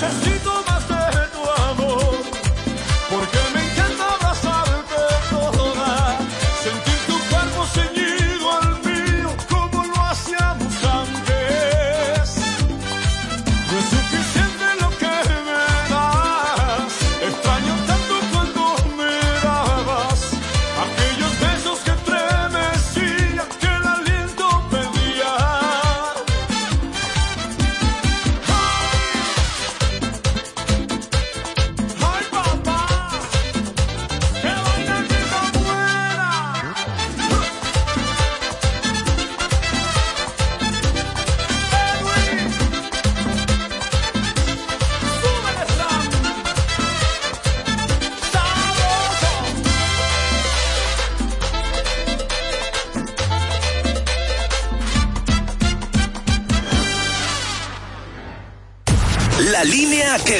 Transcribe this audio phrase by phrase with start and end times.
[0.00, 0.49] necessito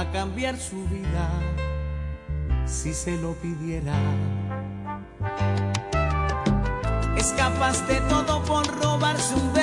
[0.00, 1.28] a cambiar su vida
[2.64, 3.92] si se lo pidiera.
[7.18, 9.59] Es capaz de todo por robarse un beso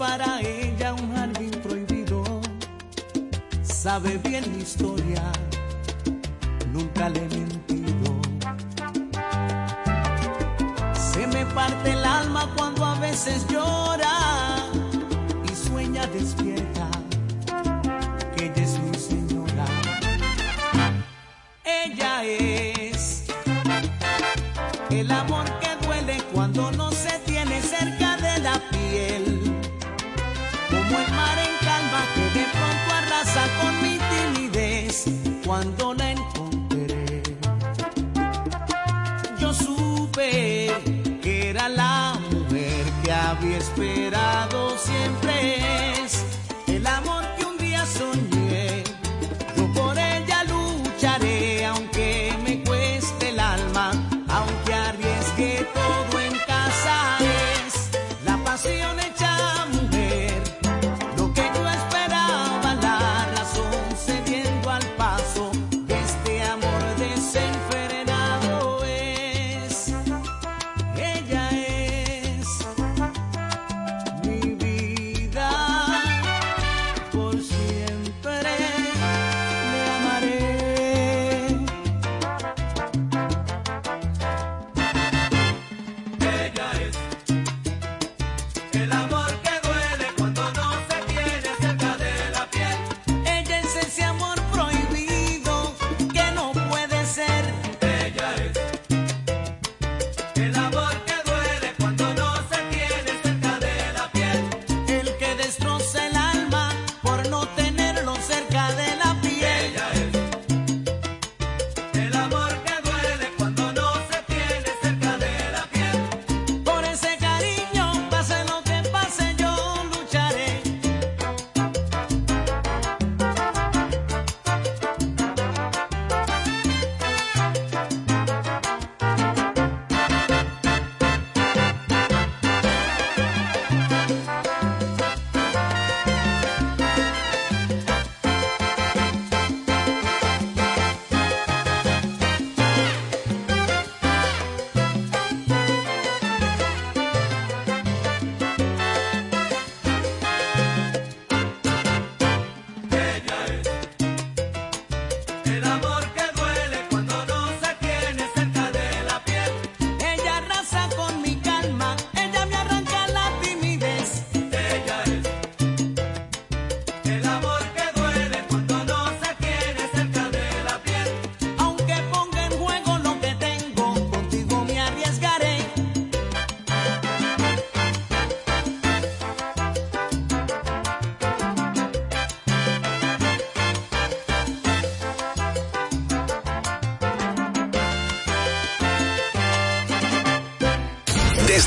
[0.00, 2.24] para ella un jardín prohibido.
[3.62, 5.22] Sabe bien mi historia,
[6.72, 8.08] nunca le he mentido.
[11.12, 13.89] Se me parte el alma cuando a veces yo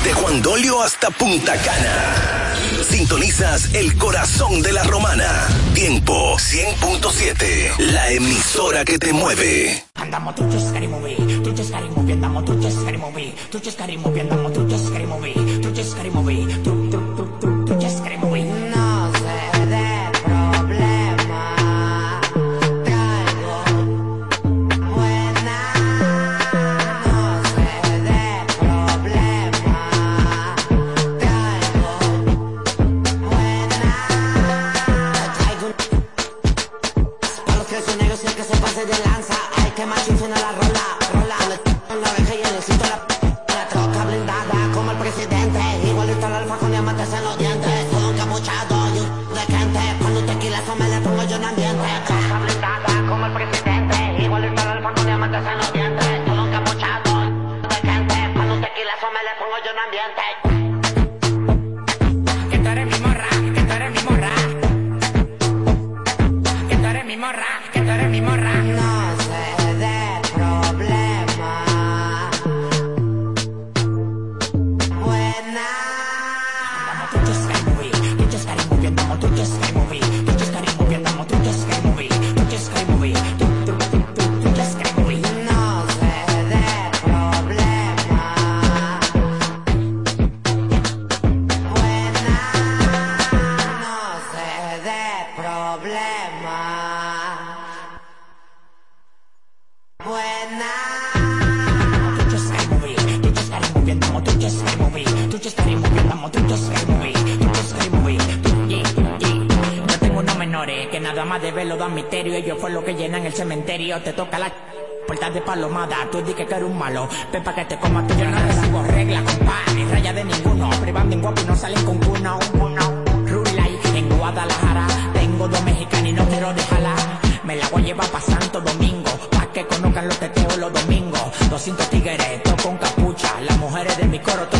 [0.04, 2.52] Desde Juan Dolio hasta Punta Cana.
[2.90, 5.48] Sintonizas el corazón de la romana.
[5.72, 7.78] Tiempo 100.7.
[7.78, 9.82] La emisora que te mueve.
[9.94, 14.52] Andamos tu chascari movie, tu chascari movie, andamos tu chascari movie, tu chascari movie, andamos
[14.52, 16.73] tu chascari movie, tu chascari movie, tu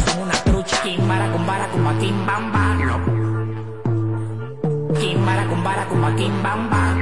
[0.05, 0.83] con una trucha.
[0.83, 2.77] Kimbara con vara con maquín bamba.
[5.01, 6.95] Kimbara con vara con maquín bamba.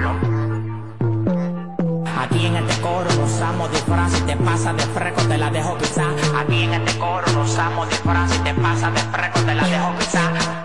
[2.22, 5.76] Aquí en este coro nos amo disfraz si te pasa de freco te la dejo
[5.78, 6.14] pisar.
[6.38, 9.92] Aquí en este coro nos amo disfraz si te pasa de freco te la dejo
[9.98, 10.61] pisar.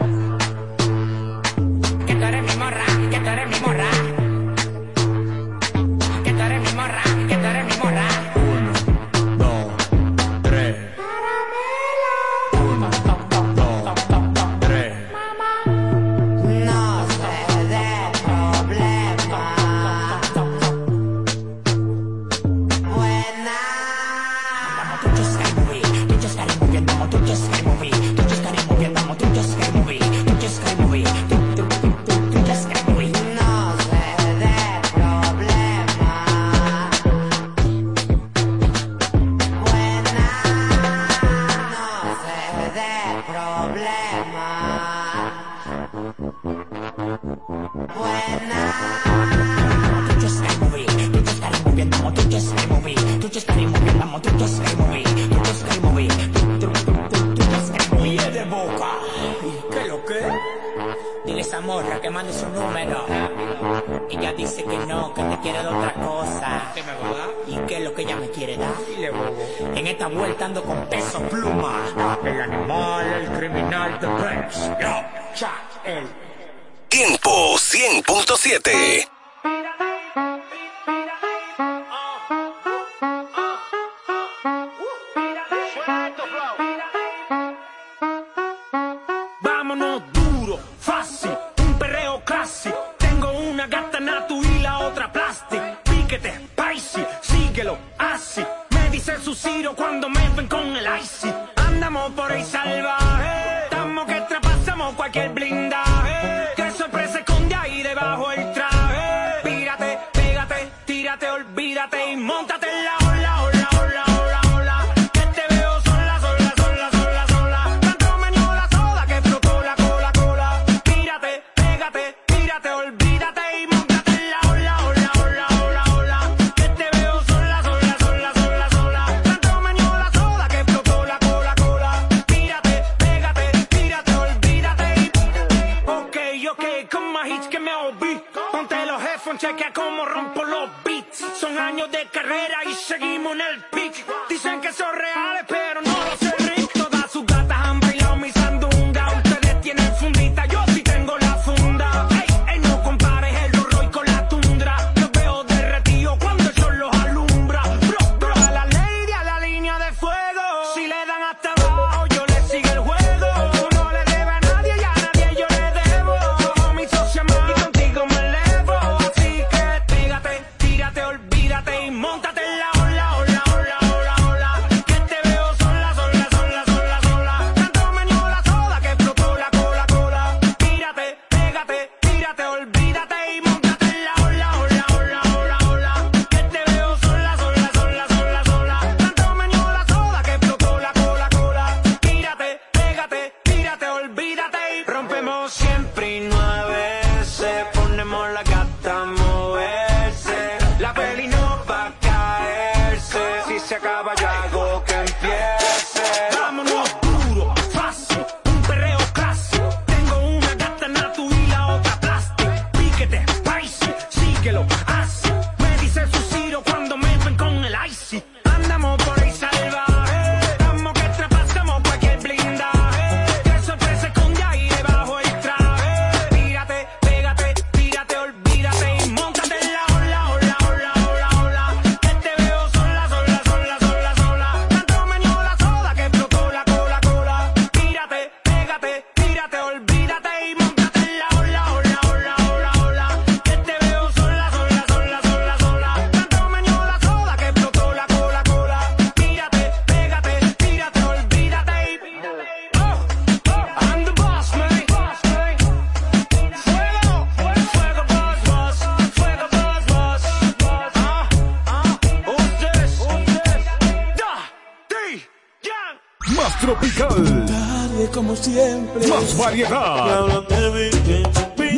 [269.05, 270.43] Más variedad.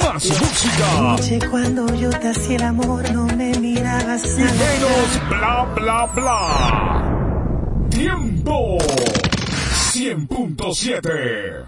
[0.01, 1.01] Más música.
[1.01, 2.09] Noche cuando yo
[2.63, 3.51] amor, no me
[4.43, 7.87] menos bla bla bla.
[7.89, 8.77] Tiempo
[9.93, 11.58] 100.7.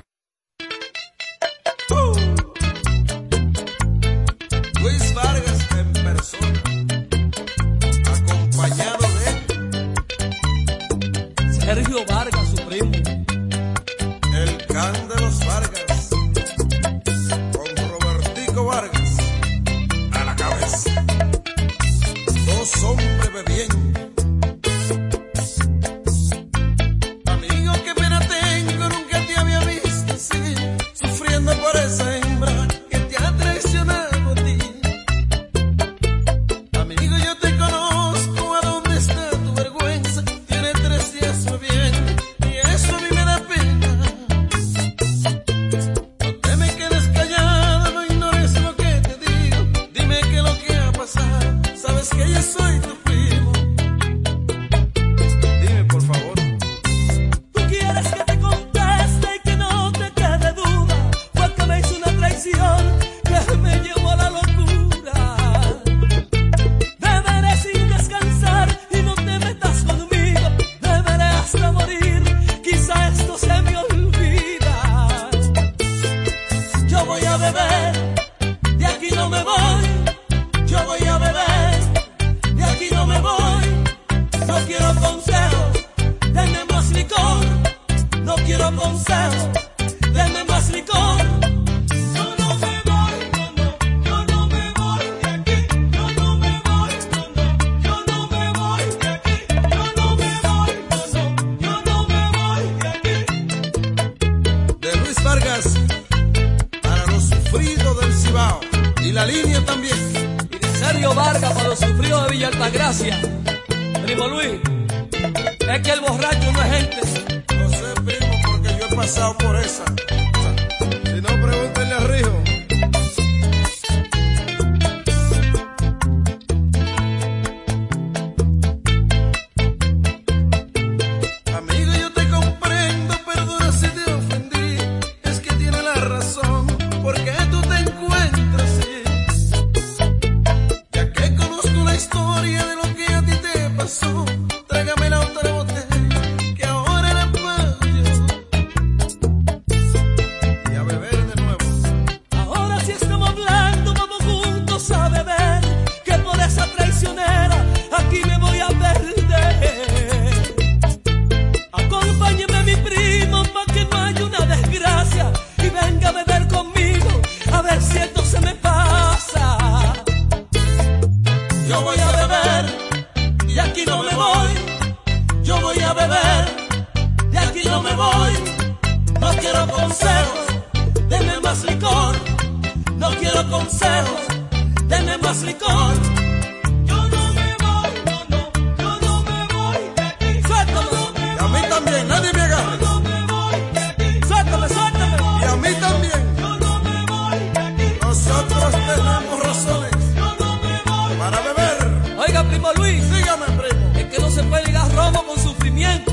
[201.31, 202.17] para beber.
[202.17, 203.09] Oiga, primo Luis.
[203.11, 203.97] Dígame, primo.
[203.97, 206.11] Es que no se puede ligar romo con sufrimiento.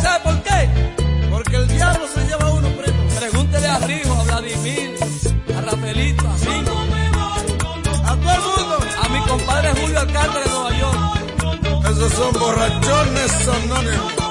[0.00, 0.68] ¿Sabe por qué?
[1.30, 3.08] Porque el diablo se lleva a uno, primo.
[3.18, 4.96] Pregúntele a Rijo, a Vladimir,
[5.56, 6.72] a Rafaelito, a Cinco.
[8.04, 8.78] A todo el mundo.
[9.02, 11.90] A mi compadre Julio Alcántara de Nueva York.
[11.90, 14.21] Esos son borrachones anónimos.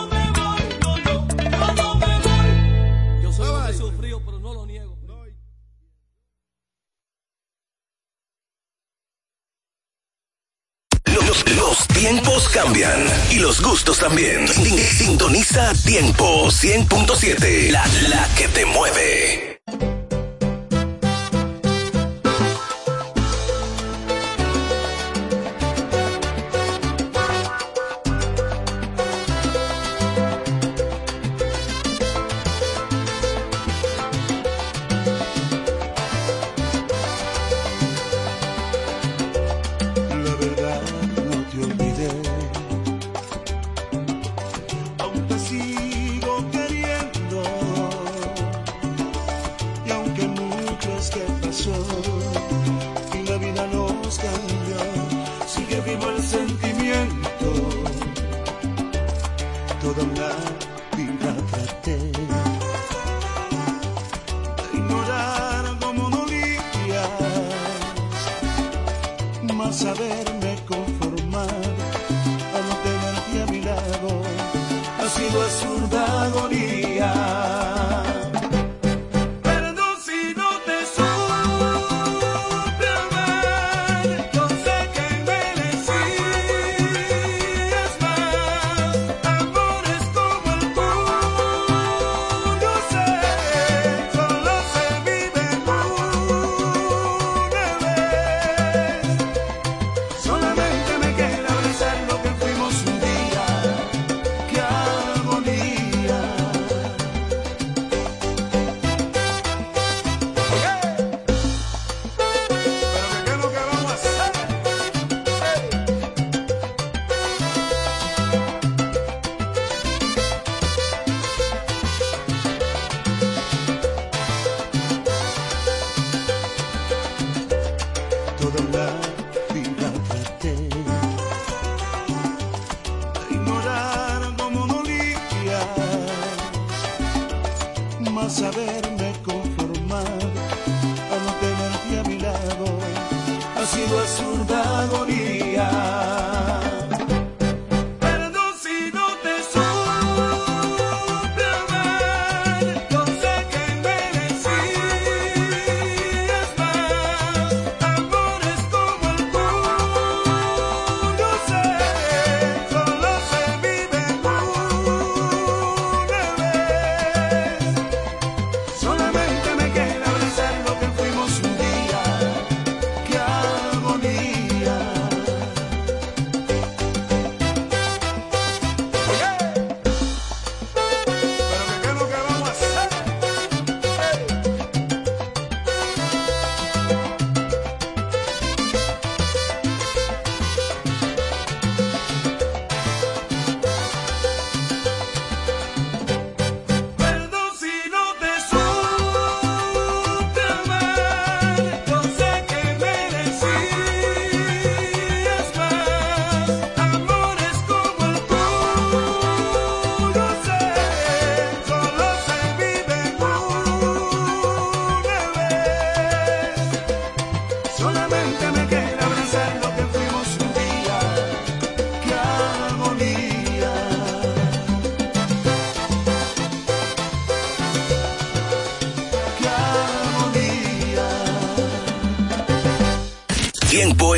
[14.01, 14.47] también.
[14.47, 19.40] Sintoniza Tiempo 100.7, la, la que te mueve.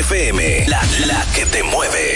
[0.04, 2.13] FM, la, la que te mueve.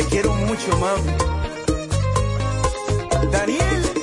[0.00, 1.12] Te quiero mucho, mami.
[3.30, 3.99] Daniel,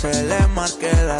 [0.00, 1.18] se le marque la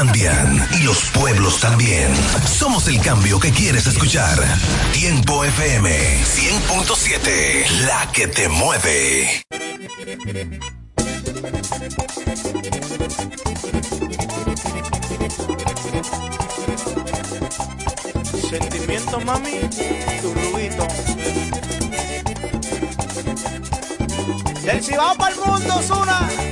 [0.00, 2.10] cambian y los pueblos también.
[2.46, 4.38] Somos el cambio que quieres escuchar.
[4.94, 5.90] Tiempo FM
[6.24, 9.42] 100.7, la que te mueve.
[18.48, 19.60] Sentimiento, mami,
[20.22, 20.86] tu rubito.
[24.64, 26.49] Del Cibao para el mundo, Zuna.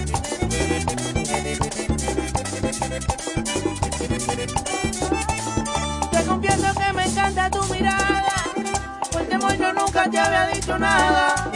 [10.11, 11.51] te había dicho nada.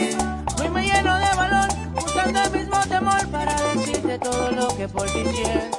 [0.59, 1.67] Hoy me lleno de valor,
[2.05, 5.77] usando el mismo temor para decirte todo lo que por ti siento.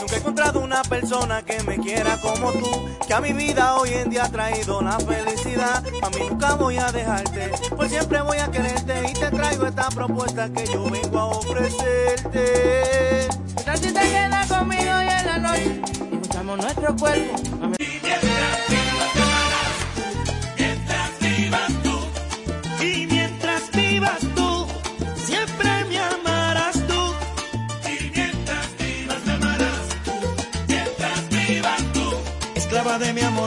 [0.00, 3.94] Nunca he encontrado una persona que me quiera como tú, que a mi vida hoy
[3.94, 5.82] en día ha traído la felicidad.
[6.02, 9.88] A mí nunca voy a dejarte, por siempre voy a quererte y te traigo esta
[9.88, 13.28] propuesta que yo vengo a ofrecerte.
[13.74, 15.80] Si te quedas conmigo y en la noche,
[16.12, 17.42] y nuestro cuerpo.
[17.60, 17.76] Mami.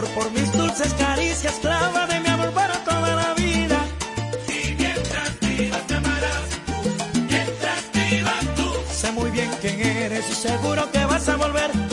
[0.06, 3.80] por mis dulces caricias, clava de mi amor para toda la vida.
[4.48, 6.48] Y mientras vivas te amarás
[7.16, 8.70] mientras vivas tú.
[8.92, 11.87] Sé muy bien quién eres y seguro que vas a volver.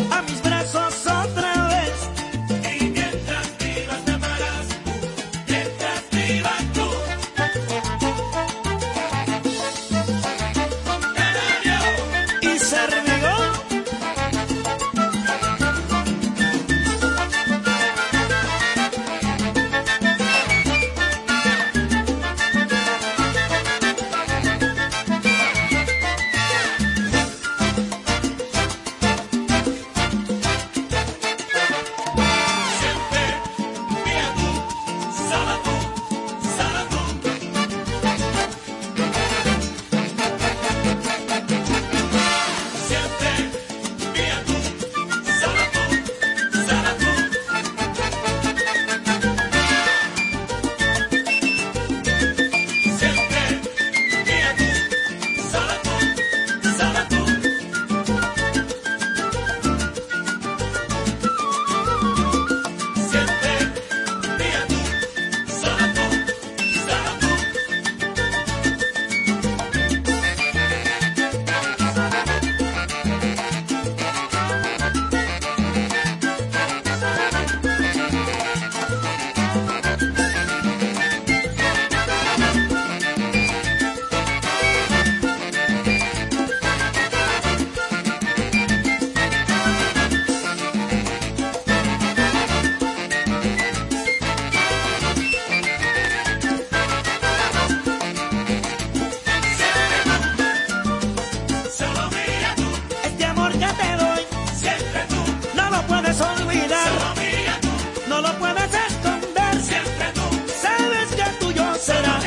[108.08, 109.60] No lo puedes esconder.
[109.60, 110.22] Siempre tú.
[110.62, 112.20] Sabes que tuyo será.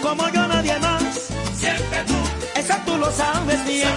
[0.00, 1.02] Como yo nadie más.
[1.58, 2.14] Siempre tú.
[2.54, 3.94] Esa tú lo sabes bien.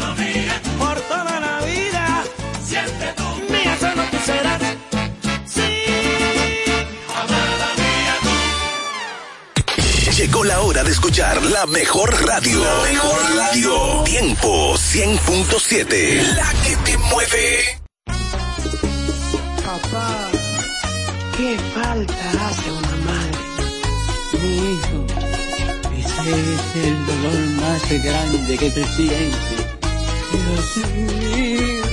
[0.79, 2.23] Por toda la vida.
[2.65, 3.23] Siempre tú.
[3.53, 4.62] Mía solo tú serás.
[5.45, 5.86] Sí.
[7.13, 10.12] Amada mía tú.
[10.17, 12.63] Llegó la hora de escuchar la mejor radio.
[12.63, 14.03] La mejor radio.
[14.05, 16.34] Tiempo 100.7.
[16.36, 17.75] La que te mueve.
[21.38, 23.43] ¿Qué falta hace una madre?
[24.41, 25.05] Mi hijo,
[25.98, 29.65] ese es el dolor más grande que tú sientes.
[30.31, 31.85] Dios mío.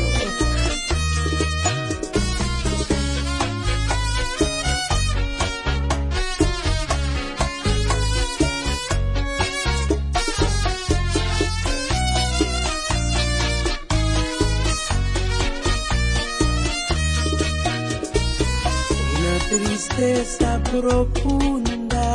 [20.80, 22.14] profunda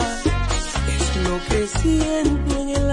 [0.89, 2.86] es lo que siento en el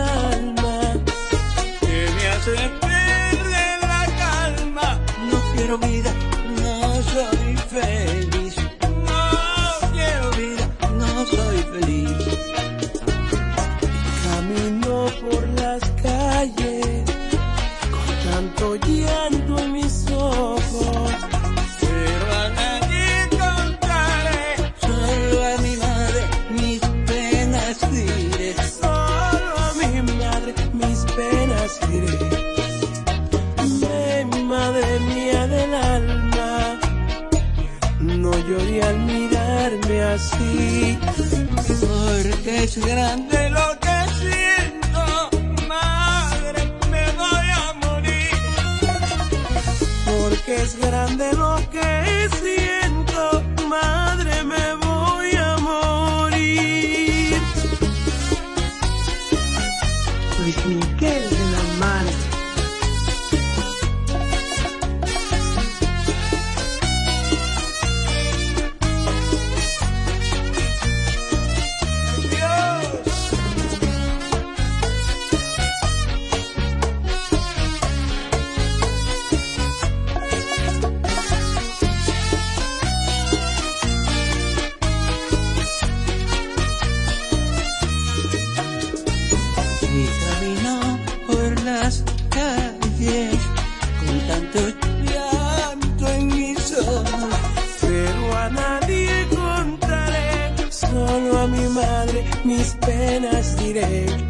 [103.75, 104.24] waiting.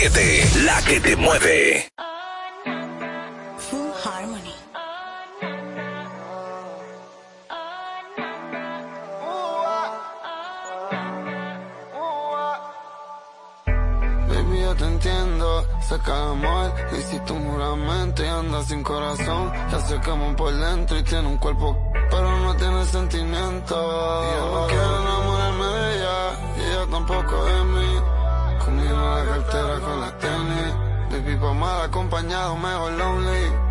[0.00, 1.86] la que te mueve.
[14.26, 19.52] Baby, yo te entiendo, saca el amor, hiciste un juramento y anda sin corazón.
[19.70, 21.76] Ya sé que por dentro y tiene un cuerpo,
[22.10, 23.74] pero no tiene sentimiento.
[23.74, 28.19] Y yo no quiero enamorarme de ella, y ella tampoco de mí
[28.90, 30.74] lleno la cartera con las tenis.
[31.10, 33.69] De pipa mal acompañado, mejor lonely.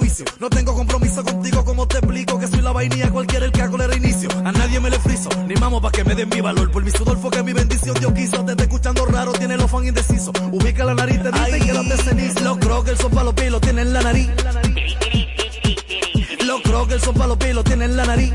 [0.00, 0.24] Vicio.
[0.38, 3.78] No tengo compromiso contigo, como te explico que soy la vainilla, cualquiera el que hago
[3.78, 4.28] le reinicio.
[4.44, 6.70] A nadie me le friso, ni mamo pa' que me den mi valor.
[6.70, 8.44] Por mi sudor fue que mi bendición Dios quiso.
[8.44, 10.32] Te está escuchando raro, tiene los fan indeciso.
[10.52, 12.40] Ubica la nariz, te dicen que no te cenizo.
[12.40, 14.28] Los croques son pa' los pilos, tienen la nariz.
[16.44, 18.32] Los croques son pa' los pilos, tienen la nariz.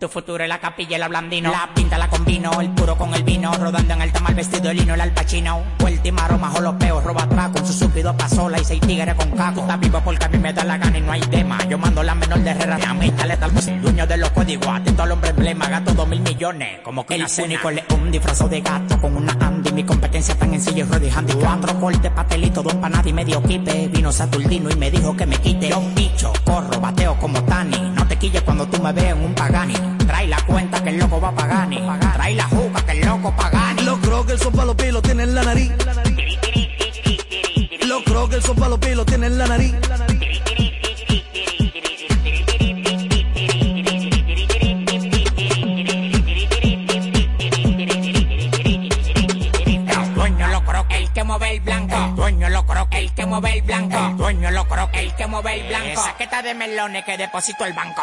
[0.00, 1.52] Tu futuro es la capilla, el blandino.
[1.52, 3.52] La pinta la combino, el puro con el vino.
[3.52, 5.62] Rodando en el tamal vestido de lino, el alpachino.
[5.78, 9.30] Vuelta y maroma, los peos, roba atrás con su súpido pasola y seis tigres con
[9.30, 9.60] caco.
[9.60, 11.58] Está vivo porque a mí me da la gana y no hay tema.
[11.68, 14.30] Yo mando la menor de Herrera, a mí tal tal pues el dueño de los
[14.30, 14.66] códigos.
[14.66, 16.80] Atento al hombre emblema, gato dos mil millones.
[16.82, 19.72] Como que el único león disfrazado de gato con una Andy.
[19.72, 21.32] Mi competencia están en silla y ruedas y handy.
[21.34, 23.86] Cuatro cortes, pastelito, dos empanadas y medio kipe.
[23.88, 25.68] Vino Saturnino y me dijo que me quite.
[25.68, 27.93] Yo bicho, corro, bateo como Tani.
[28.30, 29.74] Cuando tú me ves en un pagani.
[30.06, 31.78] Trae la cuenta que el loco va a pagani.
[32.14, 33.82] Trae la juca que el loco pagani.
[33.82, 35.70] Los croques son pa' los pilos, tienen la nariz.
[37.86, 39.74] Los croques son pa' los pilos, tienen la nariz.
[53.40, 54.14] El.
[54.16, 56.02] Dueño lo croque, el que mueve el blanco.
[56.02, 58.02] Saqueta de melones que deposito el banco.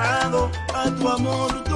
[0.00, 1.69] Aferrado a tu amor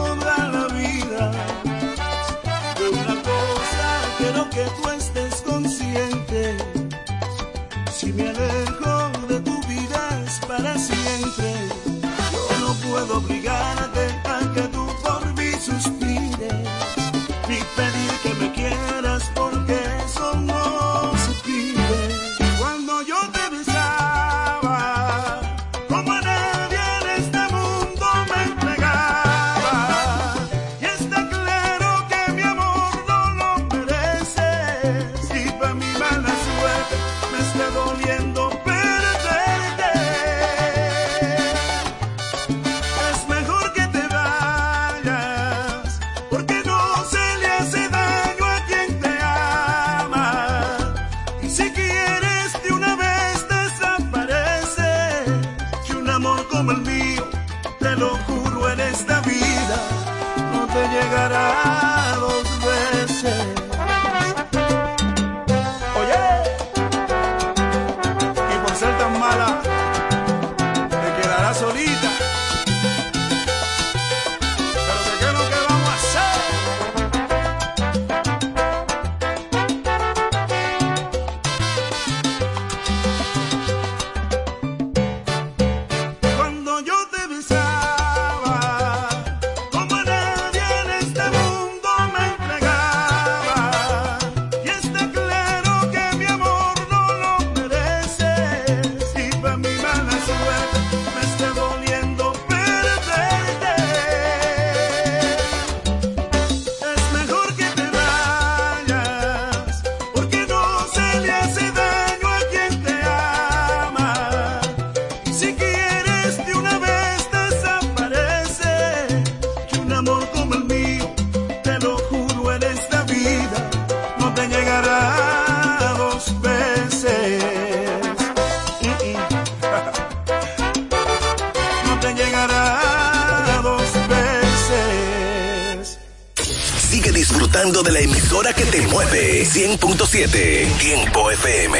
[140.14, 141.76] 100.7 Tiempo FM.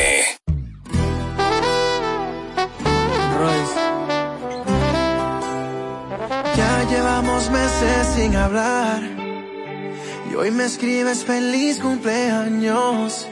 [6.57, 9.03] Ya llevamos meses sin hablar
[10.29, 13.29] y hoy me escribes feliz cumpleaños.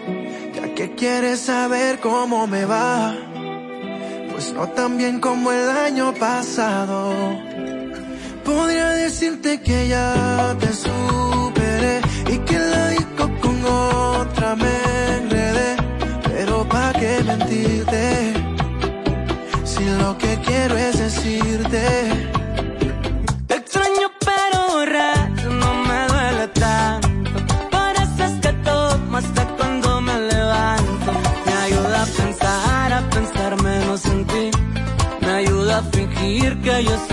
[0.54, 3.12] Ya que quieres saber cómo me va,
[4.30, 7.12] pues no tan bien como el año pasado.
[8.44, 14.54] Podría decirte que ya te superé y que la disco con otra
[19.64, 21.82] si lo que quiero es decirte.
[23.46, 27.30] Te extraño pero borracho no me duele tanto.
[27.70, 31.12] Por eso es que tomo hasta cuando me levanto.
[31.46, 34.50] Me ayuda a pensar, a pensar menos en ti.
[35.20, 37.11] Me ayuda a fingir que yo soy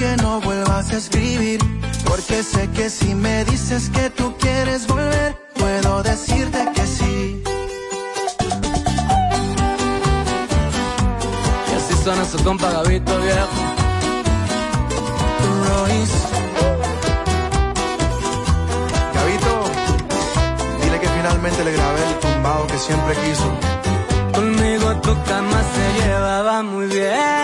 [0.00, 1.60] que no vuelvas a escribir.
[2.04, 7.42] Porque sé que si me dices que tú quieres volver, puedo decirte que sí.
[11.68, 13.60] Y así suena su compa Gabito viejo
[15.68, 16.20] Royce.
[19.16, 19.52] Gabito,
[20.82, 23.48] dile que finalmente le grabé el tumbado que siempre quiso.
[24.34, 27.39] Conmigo tu cama se llevaba muy bien.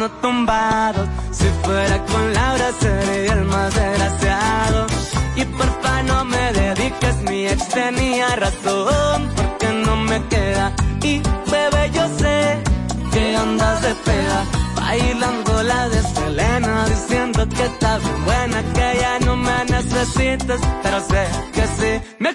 [0.00, 1.06] No tumbados.
[1.30, 4.86] Si fuera con Laura sería el más desgraciado.
[5.36, 9.28] Y porfa no me dediques, mi ex tenía razón.
[9.36, 10.72] Porque no me queda.
[11.02, 11.20] Y
[11.52, 12.62] bebé, yo sé
[13.12, 14.40] que andas de peda.
[14.76, 20.98] Bailando la de Selena, diciendo que está bien buena, que ya no me necesitas, pero
[21.10, 21.22] sé
[21.52, 21.92] que sí.
[22.18, 22.32] Me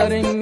[0.00, 0.39] darin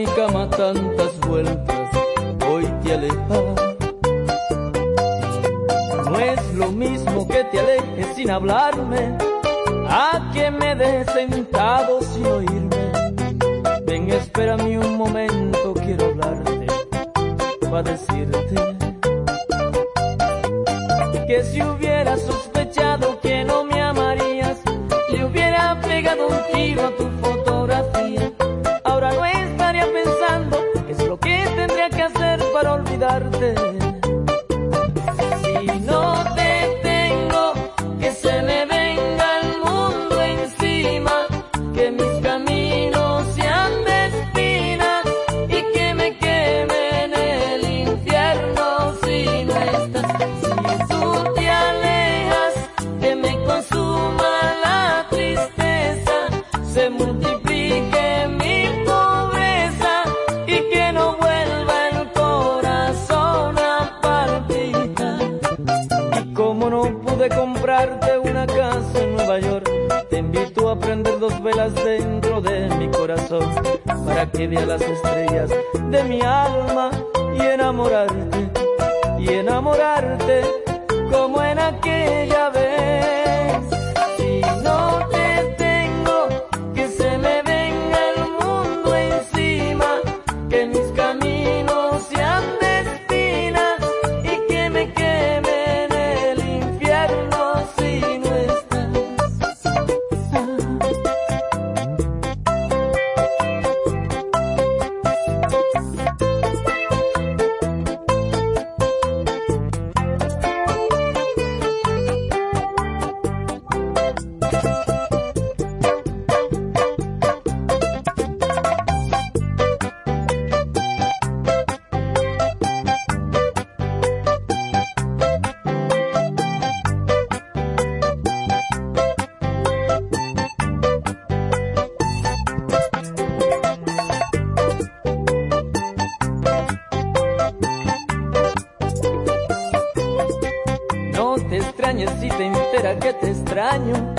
[141.40, 144.14] te extrañes si te entera que te extraño.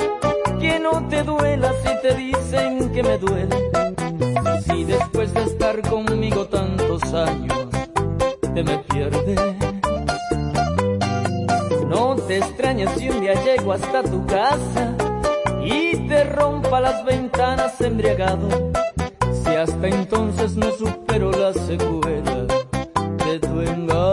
[0.59, 3.55] Que no te duela si te dicen que me duele.
[4.65, 7.67] Si después de estar conmigo tantos años
[8.53, 9.39] te me pierdes.
[11.87, 14.95] No te extrañes si un día llego hasta tu casa
[15.63, 18.71] y te rompa las ventanas embriagado.
[19.43, 22.47] Si hasta entonces no supero las secuelas
[23.25, 24.08] de tu engaño.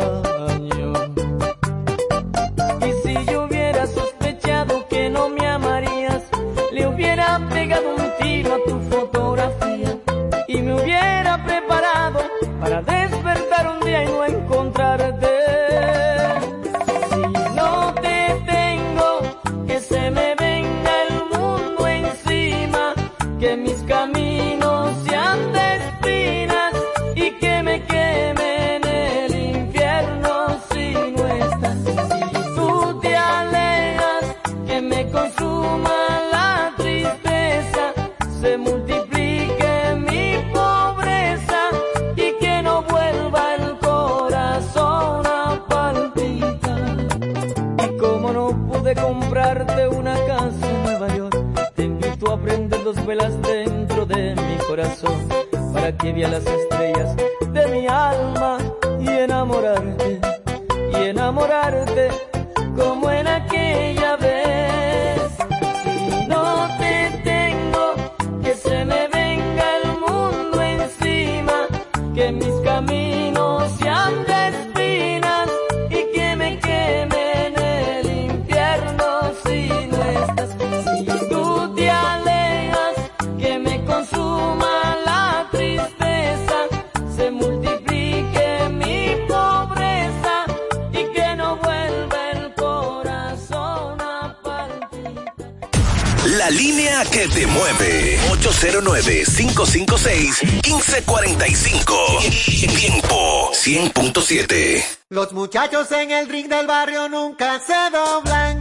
[105.47, 108.61] muchachos en el ring del barrio nunca se doblan.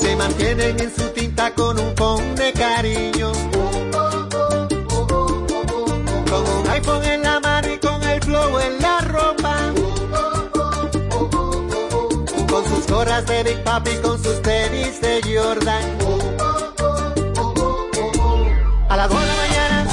[0.00, 3.30] Se mantienen en su tinta con un pon de cariño.
[6.28, 9.56] Con un iPhone en la mano y con el flow en la ropa.
[12.50, 15.84] Con sus gorras de Big Papi, y con sus tenis de Jordan.
[18.88, 19.86] A las 2 de la mañana,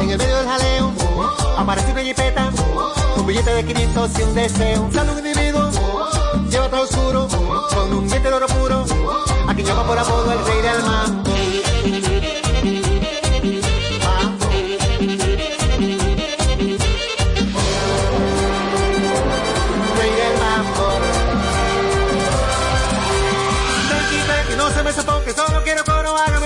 [0.00, 0.92] en el medio del jaleo,
[1.58, 2.61] aparece una jipeta
[3.42, 4.82] billete de 500 sin deseo.
[4.82, 5.70] Un salud individuo,
[6.50, 7.28] lleva todo oscuro,
[7.74, 8.84] con un billete de oro puro.
[9.48, 11.32] A quien llama por apodo el rey del mambo.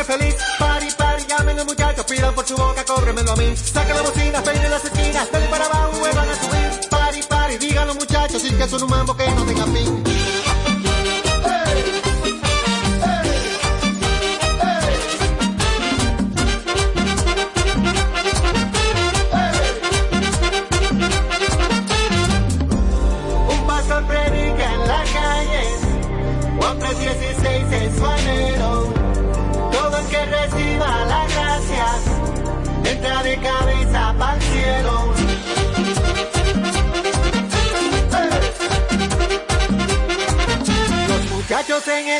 [0.04, 0.36] feliz.
[0.58, 3.56] Pari, pari, llamen al muchacho, pidan por su boca, cóbremelo a mí.
[3.56, 6.25] Saca la bocina, peine las esquinas, dale para abajo, hueva
[8.26, 10.05] muchachos, si que son un mambo que no tenga fin.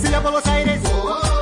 [0.00, 0.80] Silla por los aires,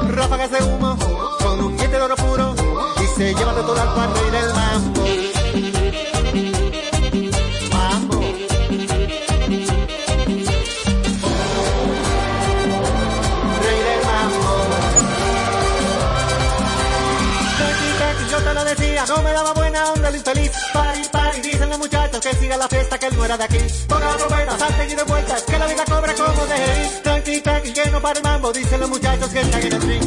[0.09, 0.97] ráfagas de humo,
[1.43, 2.55] con un diente de oro puro
[3.03, 5.01] y se lleva de todo al cuarto y del mambo.
[7.73, 8.21] Mambo.
[13.63, 14.51] Rey del mambo.
[17.99, 20.53] Tranqui, yo te lo decía, no me daba buena onda el infeliz.
[20.73, 23.59] Pari, pari, dicen los muchachos que siga la fiesta, que él no era de aquí.
[23.87, 27.06] Ponga la trompeta, salten y de vueltas, que la vida cobra como de ir.
[27.47, 30.03] Que no para el mambo, dicen los muchachos que están en el drink.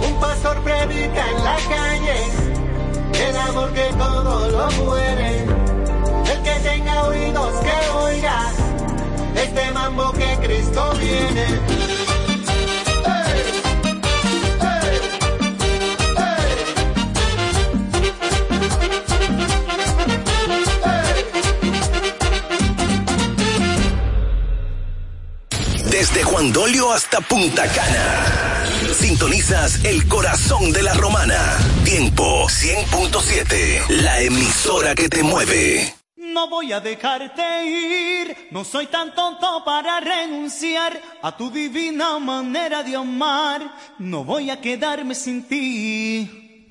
[0.00, 2.16] Un pastor predica en la calle
[3.28, 5.44] el amor que todo lo muere.
[6.32, 8.50] El que tenga oídos que oiga
[9.36, 11.73] este mambo que Cristo viene.
[26.44, 28.64] Desde Juan Dolio hasta Punta Cana.
[28.92, 31.38] Sintonizas el corazón de la romana.
[31.84, 33.88] Tiempo 100.7.
[34.02, 35.94] La emisora que te mueve.
[36.16, 42.82] No voy a dejarte ir, no soy tan tonto para renunciar a tu divina manera
[42.82, 43.62] de amar.
[43.98, 46.68] No voy a quedarme sin ti.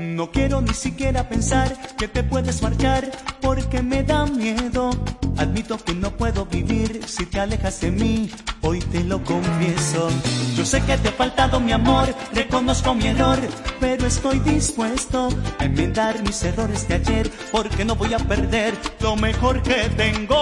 [0.00, 3.10] No quiero ni siquiera pensar que te puedes marchar
[3.42, 4.90] porque me da miedo.
[5.36, 8.30] Admito que no puedo vivir si te alejas de mí,
[8.62, 10.08] hoy te lo confieso.
[10.56, 13.38] Yo sé que te ha faltado mi amor, reconozco mi error,
[13.78, 15.28] pero estoy dispuesto
[15.58, 20.36] a enmendar mis errores de ayer porque no voy a perder lo mejor que tengo.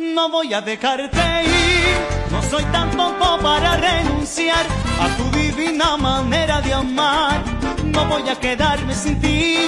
[0.00, 4.64] No voy a dejarte ir, no soy tan tonto para renunciar
[4.98, 7.42] a tu divina manera de amar.
[7.84, 9.58] No voy a quedarme sin ti,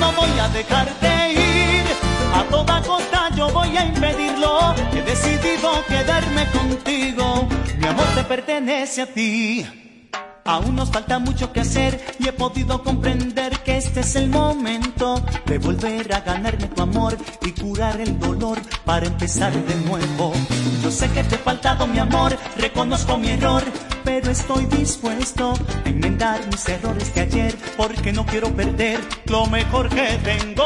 [0.00, 1.84] no voy a dejarte ir.
[2.34, 4.74] A toda costa yo voy a impedirlo.
[4.94, 7.46] He decidido quedarme contigo.
[7.78, 9.81] Mi amor te pertenece a ti.
[10.44, 15.22] Aún nos falta mucho que hacer y he podido comprender que este es el momento
[15.46, 17.16] de volver a ganarme tu amor
[17.46, 20.32] y curar el dolor para empezar de nuevo.
[20.82, 23.62] Yo sé que te he faltado mi amor, reconozco mi error,
[24.04, 29.88] pero estoy dispuesto a enmendar mis errores de ayer porque no quiero perder lo mejor
[29.90, 30.64] que tengo.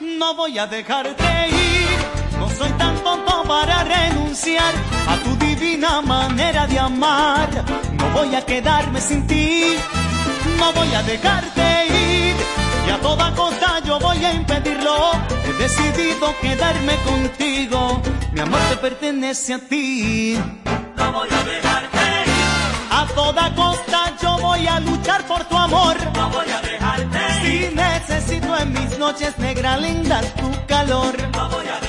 [0.00, 2.21] No voy a dejarte ir,
[2.58, 4.72] soy tan tonto para renunciar
[5.08, 7.48] a tu divina manera de amar.
[7.92, 9.76] No voy a quedarme sin ti,
[10.58, 12.36] no voy a dejarte ir.
[12.86, 15.12] Y a toda costa yo voy a impedirlo.
[15.46, 18.02] He decidido quedarme contigo.
[18.32, 20.38] Mi amor te pertenece a ti.
[20.96, 22.32] No voy a dejarte ir.
[22.90, 25.96] A toda costa yo voy a luchar por tu amor.
[26.14, 27.68] No voy a dejarte ir.
[27.68, 31.14] Si necesito en mis noches negras lindas tu calor.
[31.32, 31.81] No voy a.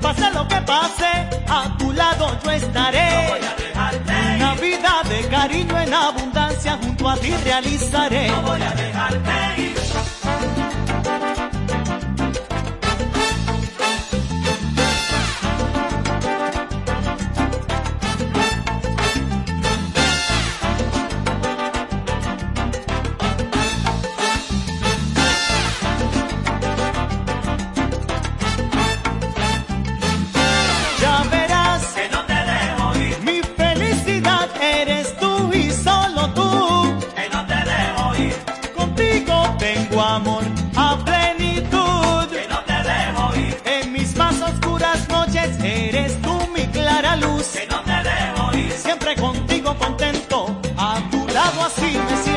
[0.00, 1.10] Pase lo que pase,
[1.48, 3.10] a tu lado yo estaré.
[3.10, 4.12] No voy a dejarte.
[4.36, 8.28] Una vida de cariño en abundancia junto a ti realizaré.
[8.28, 9.77] No voy a dejarte
[47.20, 47.46] luz.
[47.48, 48.72] Que no te ir.
[48.72, 50.46] Siempre contigo contento,
[50.76, 52.27] a tu lado así me siento.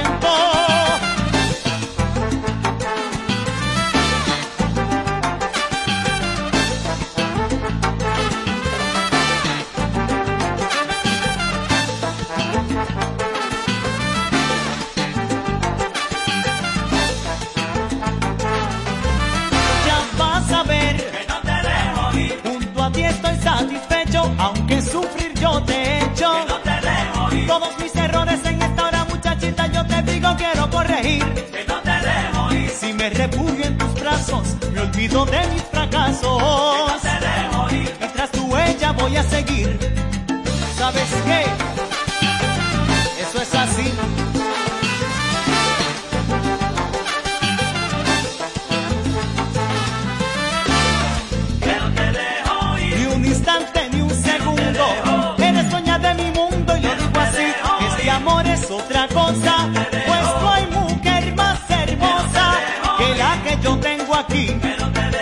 [40.92, 41.46] ¿Sabes qué?
[43.22, 43.92] Eso es así.
[52.98, 55.36] Ni un instante, ni un segundo.
[55.38, 57.54] Eres dueña de mi mundo y lo digo así.
[57.90, 59.70] Este amor es otra cosa.
[59.92, 62.54] Pues no hay mujer más hermosa
[62.98, 64.48] que la que yo tengo aquí.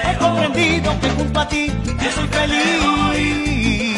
[0.09, 3.88] He comprendido que junto a ti yo soy feliz.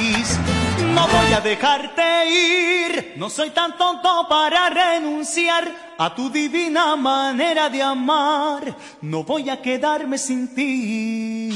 [1.02, 3.14] No voy a dejarte ir.
[3.18, 8.78] No soy tan tonto para renunciar a tu divina manera de amar.
[9.02, 11.50] No voy a quedarme sin ti.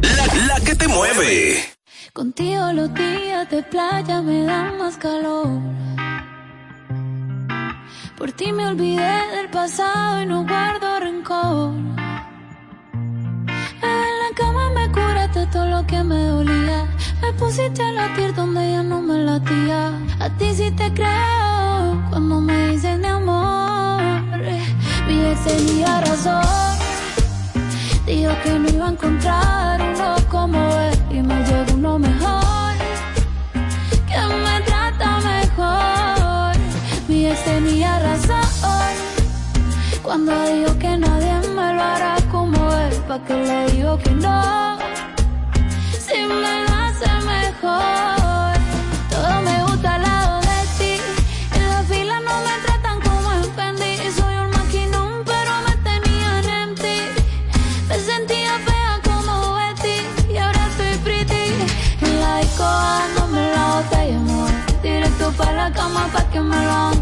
[0.00, 1.62] La, la que te mueve.
[2.14, 5.48] Contigo los días de playa me dan más calor.
[8.16, 12.01] Por ti me olvidé del pasado y no guardo rencor.
[15.52, 16.86] Todo lo que me dolía.
[17.20, 19.92] Me pusiste a latir donde ya no me latía.
[20.18, 24.02] A ti sí te creo cuando me dices mi amor.
[25.06, 26.42] Mi ex tenía razón.
[28.06, 32.74] Dijo que no iba a encontrar uno como él y me llegó uno mejor,
[34.08, 36.56] que me trata mejor.
[37.08, 38.42] Mi ex tenía razón
[40.02, 44.71] cuando dijo que nadie me lo hará como él, pa' que le digo que no,
[65.36, 67.01] para la cama pa' que me lo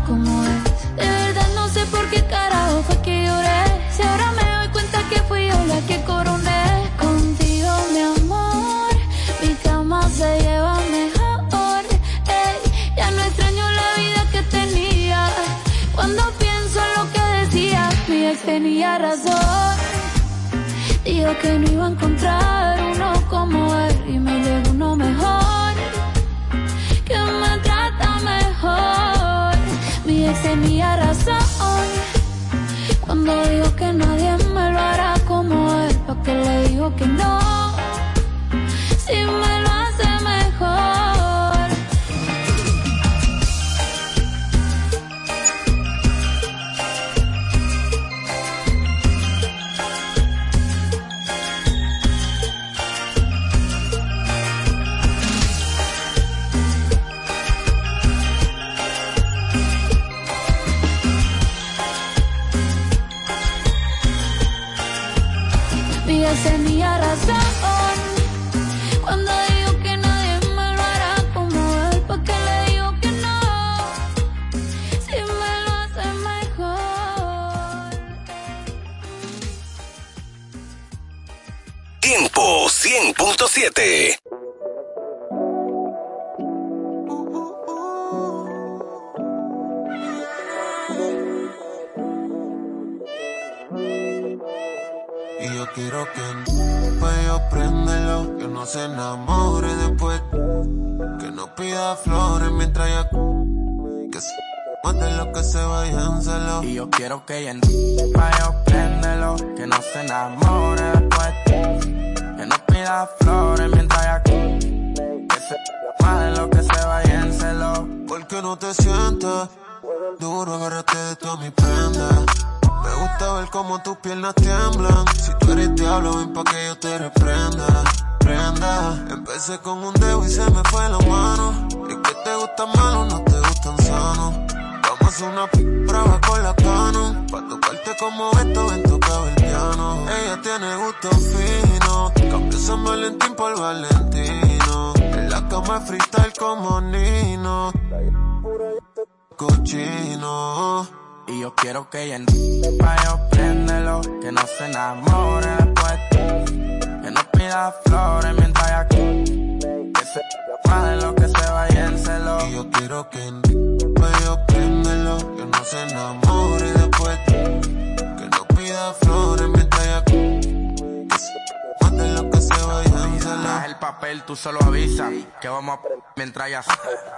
[173.93, 175.11] papel, tú solo avisa
[175.41, 175.80] que vamos a
[176.14, 176.62] mientras ya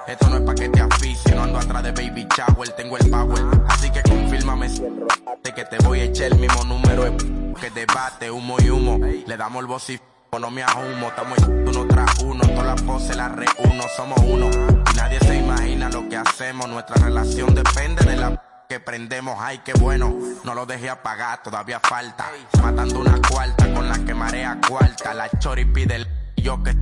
[0.07, 3.11] Esto no es pa' que te asfixie, no ando atrás de baby shower, tengo el
[3.11, 3.43] power.
[3.69, 7.15] Así que confírmame de que te voy a echar el mismo número
[7.61, 8.99] que debate, humo y humo.
[9.27, 10.01] Le damos el voz y
[10.41, 14.49] no me ahumo, estamos uno tras uno, todas las voces las reúno, somos uno.
[14.93, 18.43] Y nadie se imagina lo que hacemos, nuestra relación depende de la
[18.73, 22.31] que prendemos, ay qué bueno, no lo dejé apagar, todavía falta.
[22.63, 26.02] Matando una cuarta con la que marea cuarta, la chori pide
[26.43, 26.75] yo que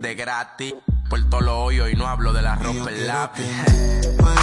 [0.00, 0.74] de gratis.
[1.08, 3.44] Por todo lo hoyo y no hablo de la ropa el lápiz.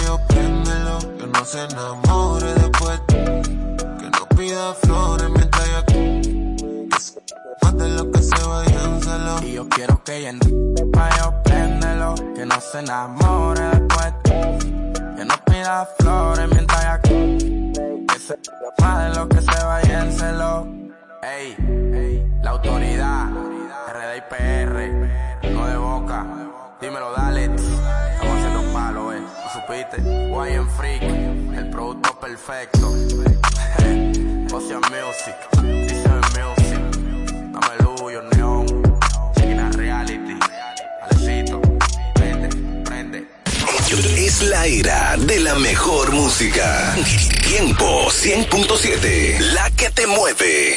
[0.04, 3.00] Yo préndelo, que no se enamore después.
[3.08, 7.20] Que no pida flores mientras que se
[7.62, 9.42] más de lo que se vaya en celo.
[9.42, 14.12] Y yo quiero que ella yo préndelo, que no se enamore después.
[14.24, 18.38] Que no pida flores mientras ella que se
[18.80, 20.66] más de lo que se vaya en celo.
[21.22, 21.56] Ey,
[21.94, 23.28] ey, la autoridad,
[23.86, 26.26] RD no de boca.
[26.80, 27.44] Dímelo, dale.
[27.44, 29.20] Estamos haciendo palo, eh.
[29.20, 30.00] ¿Lo supiste?
[30.28, 32.88] Wyan Freak, el producto perfecto.
[34.52, 36.80] Ocean Music, dice Music.
[37.52, 38.66] Dame luz, yo neón.
[39.72, 40.36] Reality.
[41.02, 41.60] Alecito,
[42.14, 42.48] prende,
[42.82, 43.28] prende.
[44.16, 46.96] Es la era de la mejor música.
[47.46, 49.38] Tiempo 100.7.
[49.52, 50.76] La que te mueve.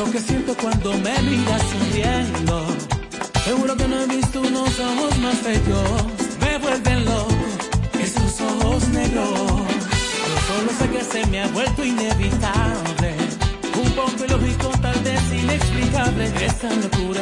[0.00, 2.66] Eso que siento cuando me miras sonriendo.
[3.44, 5.90] Seguro que no he visto unos ojos más bellos.
[6.40, 7.34] Me vuelven loco
[8.00, 9.28] esos ojos negros.
[10.26, 13.14] Yo solo sé que se me ha vuelto inevitable.
[13.82, 16.32] Un poco ilógico, tal vez inexplicable.
[16.46, 17.19] Esta locura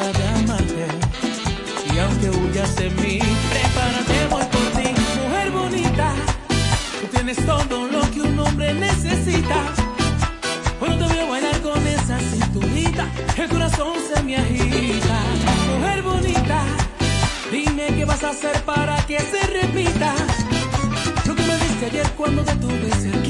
[19.08, 20.14] que se repita.
[21.26, 23.27] Lo que me diste ayer cuando te tuve cerquita,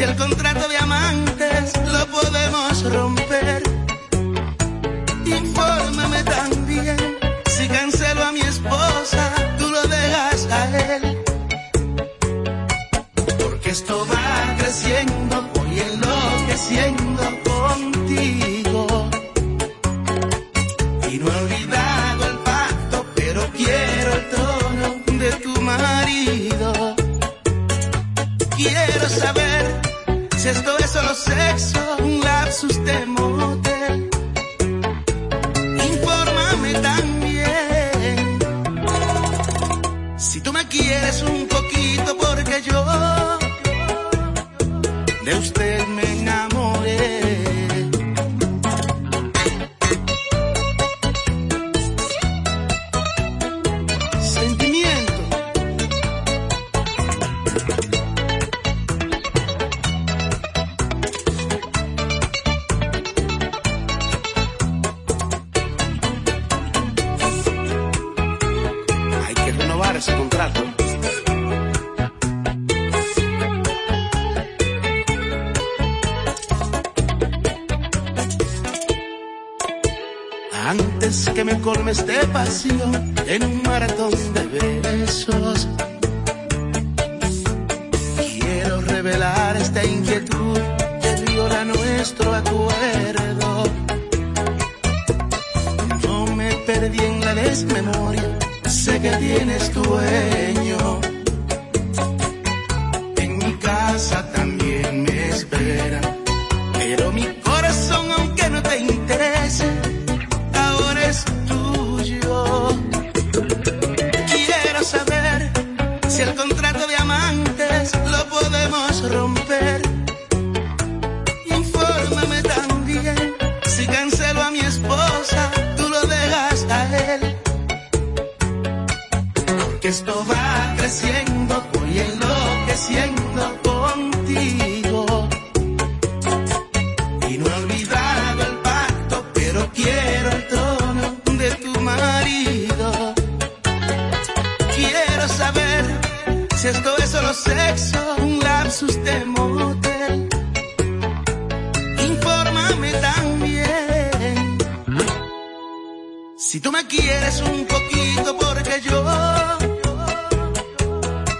[0.00, 3.19] si el contrato de amantes lo podemos romper.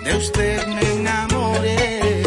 [0.05, 2.23] de usted me enamoré,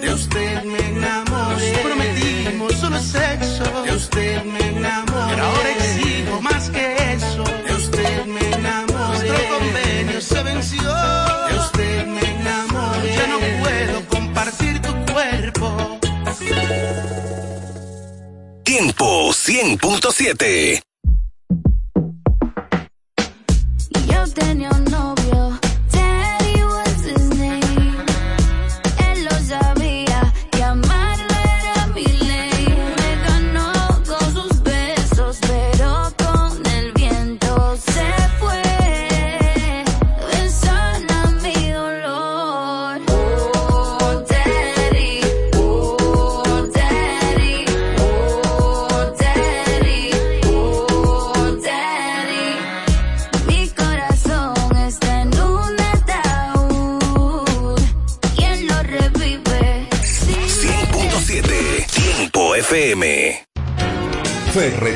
[0.00, 1.72] de usted me enamoré.
[1.72, 5.34] Nos prometimos solo sexo, de usted me enamoré.
[5.34, 9.28] Pero ahora exijo más que eso, de usted me enamoré.
[9.28, 10.94] Nuestro convenio se venció,
[11.48, 13.14] de usted me enamoré.
[13.14, 15.98] Ya no puedo compartir tu cuerpo.
[18.64, 20.85] Tiempo 100.7
[64.86, 64.95] company.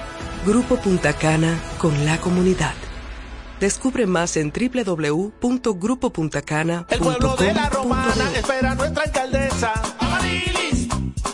[0.45, 2.73] Grupo Punta Cana con la comunidad.
[3.59, 6.85] Descubre más en www.grupopuntacana.com.
[6.89, 9.71] El pueblo de la romana espera a nuestra alcaldesa.
[9.99, 10.87] Amarilis,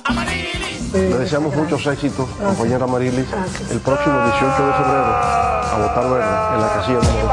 [0.03, 0.91] Amarilis.
[0.91, 3.27] Le deseamos muchos éxitos, compañera Marilis,
[3.71, 7.29] el próximo 18 de febrero a votar verde en la casilla número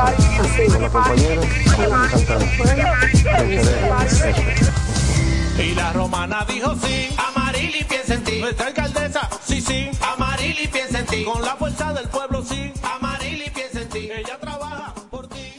[0.55, 1.43] 3 con la compañera
[1.77, 2.45] Marilis Santana.
[5.59, 8.41] Y la romana dijo sí, Amarili piensa en ti.
[8.41, 9.29] Nuestra alcaldesa,
[11.15, 11.25] ti.
[11.25, 14.11] Con la fuerza del pueblo, sí, Amarili piensa en ti.
[14.13, 15.55] Ella trabaja por ti.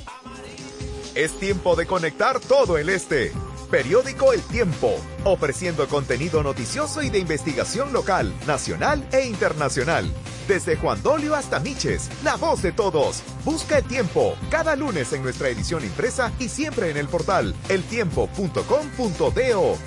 [1.16, 3.32] Es tiempo de conectar todo el este.
[3.72, 10.12] Periódico El Tiempo, ofreciendo contenido noticioso y de investigación local, nacional e internacional.
[10.48, 13.24] Desde Juan Dolio hasta Miches, la voz de todos.
[13.44, 19.78] Busca El Tiempo, cada lunes en nuestra edición impresa y siempre en el portal eltiempo.com.do.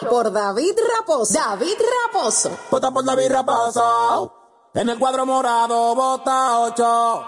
[0.10, 1.34] por David Raposo.
[1.34, 2.52] David Raposo.
[2.70, 4.34] Vota por David Raposo.
[4.74, 7.24] En el cuadro morado, vota 8.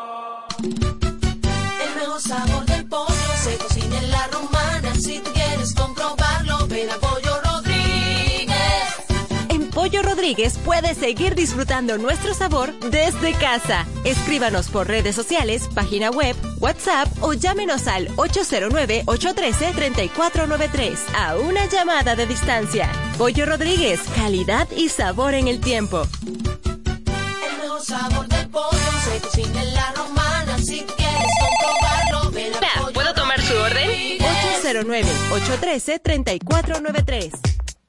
[2.03, 2.52] El sabor
[10.24, 13.86] Rodríguez puedes seguir disfrutando nuestro sabor desde casa.
[14.06, 22.26] Escríbanos por redes sociales, página web, WhatsApp o llámenos al 809-813-3493 a una llamada de
[22.26, 22.90] distancia.
[23.18, 26.08] Pollo Rodríguez, calidad y sabor en el tiempo.
[26.26, 30.58] El mejor sabor del pollo se cocina en la romana.
[30.58, 33.90] Si tú quieres comprobarlo, ven a Pollo ¿Puedo tomar su orden?
[34.64, 37.52] 809-813-3493.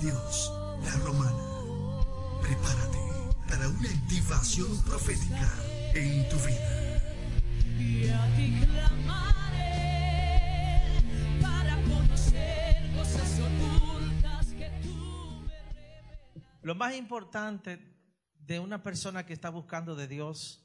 [0.00, 0.52] De Dios,
[0.82, 1.42] la Romana.
[2.42, 2.98] Prepárate
[3.48, 5.52] para una activación profética
[5.94, 7.00] en tu vida.
[7.78, 9.82] Y a ti clamaré
[11.40, 15.48] para conocer cosas ocultas que tú
[16.62, 17.78] Lo más importante
[18.34, 20.64] de una persona que está buscando de Dios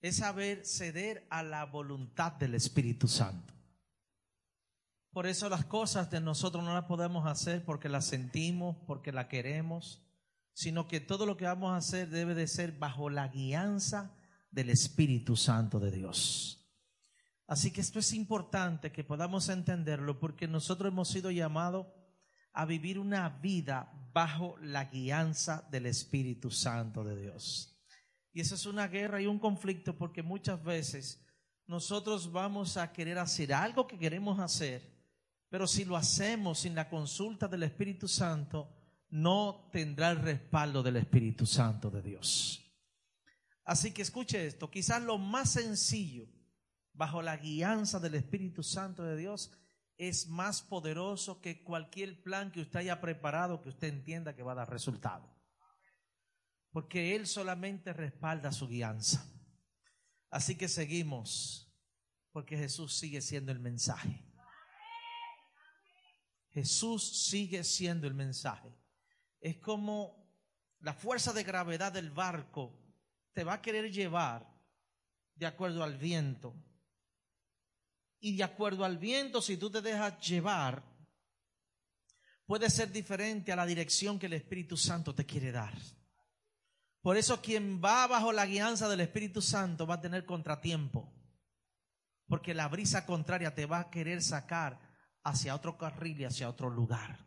[0.00, 3.59] es saber ceder a la voluntad del Espíritu Santo.
[5.12, 9.26] Por eso las cosas de nosotros no las podemos hacer porque las sentimos, porque las
[9.26, 10.02] queremos,
[10.52, 14.14] sino que todo lo que vamos a hacer debe de ser bajo la guianza
[14.50, 16.60] del Espíritu Santo de Dios.
[17.46, 21.88] Así que esto es importante que podamos entenderlo porque nosotros hemos sido llamados
[22.52, 27.76] a vivir una vida bajo la guianza del Espíritu Santo de Dios.
[28.32, 31.24] Y esa es una guerra y un conflicto porque muchas veces
[31.66, 34.99] nosotros vamos a querer hacer algo que queremos hacer,
[35.50, 38.72] pero si lo hacemos sin la consulta del Espíritu Santo,
[39.10, 42.64] no tendrá el respaldo del Espíritu Santo de Dios.
[43.64, 46.28] Así que escuche esto, quizás lo más sencillo
[46.92, 49.52] bajo la guianza del Espíritu Santo de Dios
[49.96, 54.52] es más poderoso que cualquier plan que usted haya preparado que usted entienda que va
[54.52, 55.28] a dar resultado.
[56.70, 59.28] Porque Él solamente respalda su guianza.
[60.30, 61.74] Así que seguimos,
[62.30, 64.29] porque Jesús sigue siendo el mensaje.
[66.52, 68.74] Jesús sigue siendo el mensaje.
[69.40, 70.20] Es como
[70.80, 72.76] la fuerza de gravedad del barco
[73.32, 74.46] te va a querer llevar
[75.34, 76.54] de acuerdo al viento.
[78.18, 80.82] Y de acuerdo al viento, si tú te dejas llevar,
[82.44, 85.74] puede ser diferente a la dirección que el Espíritu Santo te quiere dar.
[87.00, 91.10] Por eso quien va bajo la guianza del Espíritu Santo va a tener contratiempo.
[92.26, 94.89] Porque la brisa contraria te va a querer sacar
[95.22, 97.26] hacia otro carril y hacia otro lugar.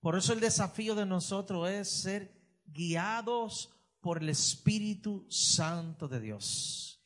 [0.00, 2.32] Por eso el desafío de nosotros es ser
[2.66, 3.70] guiados
[4.00, 7.02] por el Espíritu Santo de Dios.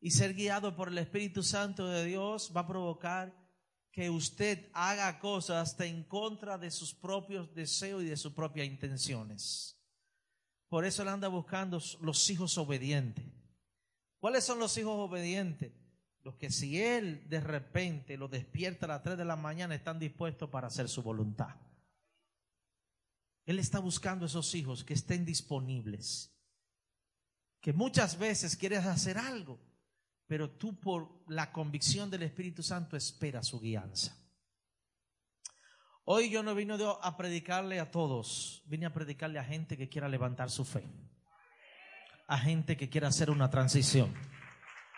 [0.00, 3.34] Y ser guiado por el Espíritu Santo de Dios va a provocar
[3.90, 8.66] que usted haga cosas hasta en contra de sus propios deseos y de sus propias
[8.68, 9.76] intenciones.
[10.68, 13.24] Por eso él anda buscando los hijos obedientes.
[14.20, 15.72] ¿Cuáles son los hijos obedientes?
[16.22, 19.98] Los que si él de repente lo despierta a las 3 de la mañana están
[19.98, 21.56] dispuestos para hacer su voluntad.
[23.46, 26.34] Él está buscando esos hijos que estén disponibles.
[27.60, 29.58] Que muchas veces quieres hacer algo,
[30.26, 34.14] pero tú por la convicción del Espíritu Santo esperas su guianza.
[36.04, 40.08] Hoy yo no vine a predicarle a todos, vine a predicarle a gente que quiera
[40.08, 40.84] levantar su fe,
[42.26, 44.14] a gente que quiera hacer una transición,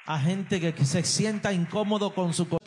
[0.07, 2.61] a gente que, se sienta incómodo con su cuerpo.